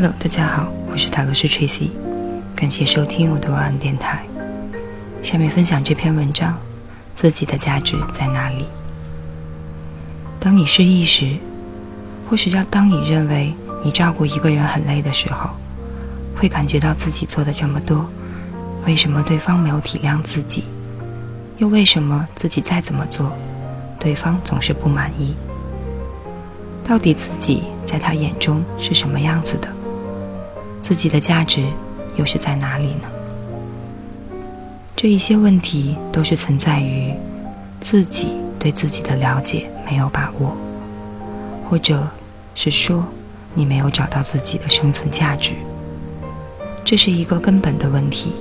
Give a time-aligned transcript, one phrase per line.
[0.00, 1.90] Hello，大家好，我是塔罗斯 Tracy，
[2.54, 4.24] 感谢收听我的晚安电台。
[5.24, 6.56] 下面分享这篇文章：
[7.16, 8.66] 自己的价值在哪里？
[10.38, 11.34] 当你失意时，
[12.30, 15.50] 或许要当你认为你照顾一个人很累的时候，
[16.36, 18.08] 会感觉到自己做的这么多，
[18.86, 20.62] 为什么对方没有体谅自己？
[21.56, 23.32] 又为什么自己再怎么做，
[23.98, 25.34] 对方总是不满意？
[26.86, 29.68] 到底自己在他眼中是什么样子的？
[30.82, 31.62] 自己的价值
[32.16, 33.08] 又是在哪里呢？
[34.96, 37.14] 这一些问题都是存在于
[37.80, 40.56] 自己对自己的了解没有把握，
[41.68, 42.08] 或者
[42.54, 43.04] 是说
[43.54, 45.52] 你没有找到自己的生存价值。
[46.84, 48.32] 这是一个根本的问题。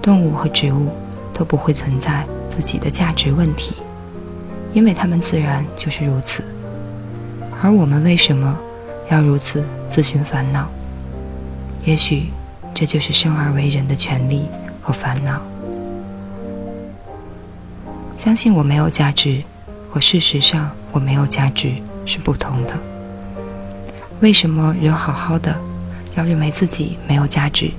[0.00, 0.88] 动物和植物
[1.34, 3.74] 都不会存在自己的价值问题，
[4.72, 6.44] 因为它们自然就是如此。
[7.60, 8.56] 而我们为什么
[9.10, 10.70] 要如此自寻烦恼？
[11.84, 12.30] 也许，
[12.74, 14.46] 这就是生而为人的权利
[14.82, 15.40] 和烦恼。
[18.16, 19.42] 相信我没有价值，
[19.90, 21.72] 和事实上我没有价值
[22.04, 22.74] 是不同的。
[24.20, 25.56] 为什么人好好的，
[26.16, 27.70] 要认为自己没有价值？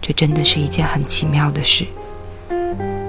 [0.00, 1.86] 这真的是一件很奇妙的事。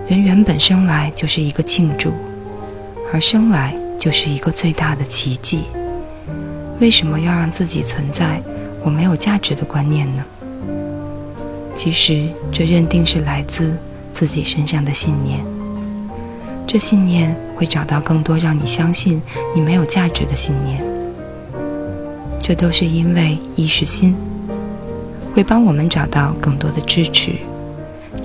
[0.08, 2.14] 人原本生来就是一个庆祝，
[3.12, 5.64] 而生来就是一个最大的奇迹。
[6.80, 8.42] 为什么要让自己存在？
[8.84, 10.24] 我没有价值的观念呢？
[11.76, 13.76] 其实，这认定是来自
[14.14, 15.44] 自己身上的信念。
[16.68, 19.22] 这信念会找到更多让你相信
[19.56, 20.84] 你没有价值的信念。
[22.42, 24.16] 这都是因为意识心
[25.34, 27.32] 会帮我们找到更多的支持，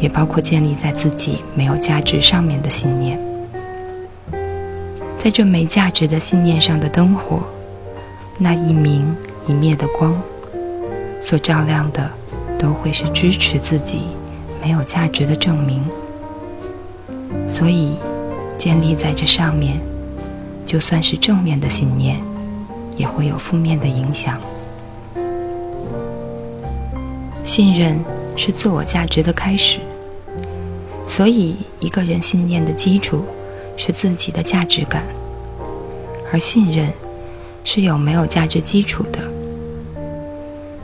[0.00, 3.18] 也包括建立在自己没有价值上面的信念。
[5.18, 7.42] 在这没价值的信念上的灯火，
[8.38, 9.14] 那一明
[9.46, 10.14] 一灭的光。
[11.20, 12.10] 所照亮的，
[12.58, 14.02] 都会是支持自己
[14.62, 15.84] 没有价值的证明。
[17.48, 17.96] 所以，
[18.58, 19.80] 建立在这上面，
[20.64, 22.20] 就算是正面的信念，
[22.96, 24.40] 也会有负面的影响。
[27.44, 27.98] 信任
[28.36, 29.80] 是自我价值的开始，
[31.08, 33.24] 所以一个人信念的基础
[33.76, 35.02] 是自己的价值感，
[36.32, 36.92] 而信任
[37.64, 39.18] 是有没有价值基础的。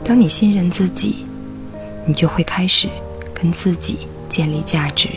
[0.07, 1.25] 当你信任自己，
[2.05, 2.87] 你就会开始
[3.33, 5.09] 跟自己建立价值。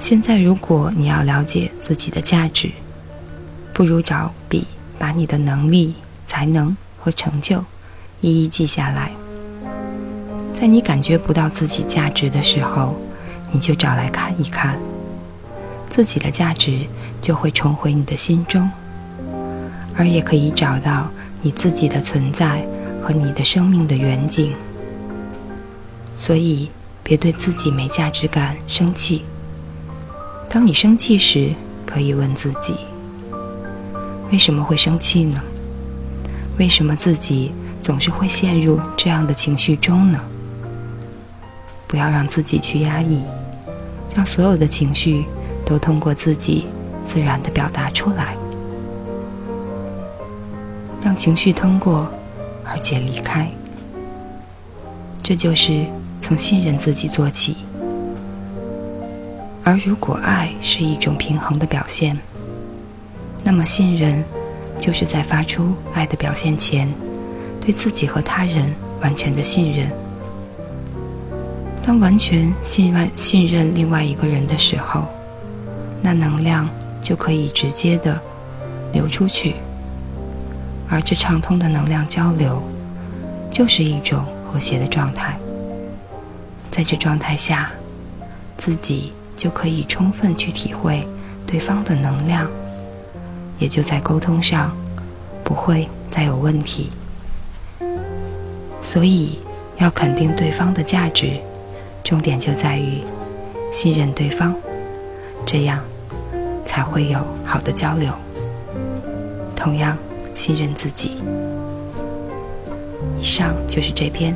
[0.00, 2.68] 现在，如果你要了解自己的价值，
[3.72, 4.66] 不如找笔，
[4.98, 5.94] 把你的能力、
[6.26, 7.64] 才能和成就
[8.20, 9.12] 一一记下来。
[10.52, 12.96] 在你感觉不到自己价值的时候，
[13.52, 14.76] 你就找来看一看，
[15.88, 16.80] 自己的价值
[17.22, 18.68] 就会重回你的心中，
[19.96, 21.08] 而也可以找到。
[21.42, 22.66] 你自己的存在
[23.02, 24.52] 和你的生命的远景，
[26.16, 26.70] 所以
[27.02, 29.22] 别对自己没价值感生气。
[30.48, 31.52] 当你生气时，
[31.86, 32.74] 可以问自己：
[34.30, 35.40] 为什么会生气呢？
[36.58, 37.52] 为什么自己
[37.82, 40.20] 总是会陷入这样的情绪中呢？
[41.86, 43.22] 不要让自己去压抑，
[44.14, 45.24] 让所有的情绪
[45.64, 46.66] 都通过自己
[47.04, 48.36] 自然的表达出来。
[51.02, 52.10] 让情绪通过，
[52.64, 53.50] 而且离开。
[55.22, 55.84] 这就是
[56.20, 57.56] 从信任自己做起。
[59.62, 62.18] 而如果爱是一种平衡的表现，
[63.44, 64.24] 那么信任
[64.80, 66.92] 就是在发出爱的表现前，
[67.60, 69.90] 对自己和他人完全的信任。
[71.82, 75.06] 当完全信任信任另外一个人的时候，
[76.02, 76.68] 那能量
[77.02, 78.20] 就可以直接的
[78.92, 79.54] 流出去。
[80.90, 82.60] 而这畅通的能量交流，
[83.52, 85.38] 就是一种和谐的状态。
[86.68, 87.70] 在这状态下，
[88.58, 91.06] 自己就可以充分去体会
[91.46, 92.50] 对方的能量，
[93.60, 94.76] 也就在沟通上
[95.44, 96.90] 不会再有问题。
[98.82, 99.38] 所以，
[99.76, 101.38] 要肯定对方的价值，
[102.02, 103.04] 重点就在于
[103.70, 104.54] 信任对方，
[105.46, 105.78] 这样
[106.66, 108.12] 才会有好的交流。
[109.54, 109.96] 同样。
[110.40, 111.18] 信任自己。
[113.20, 114.34] 以上就是这篇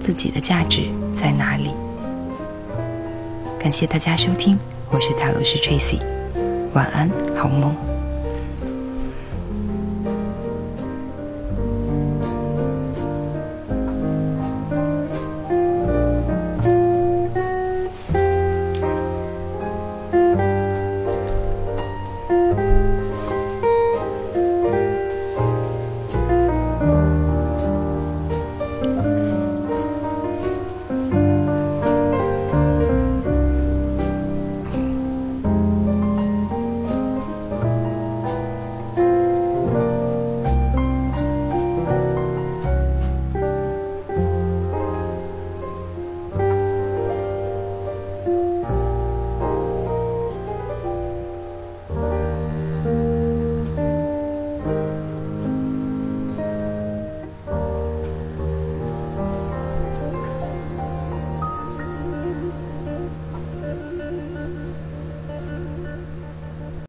[0.00, 0.80] 自己的价值
[1.16, 1.70] 在哪里？
[3.56, 4.58] 感谢大家收听，
[4.90, 6.00] 我是塔罗师 Tracy，
[6.74, 7.87] 晚安，好梦。